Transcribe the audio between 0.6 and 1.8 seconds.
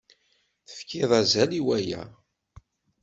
Tefkid azal i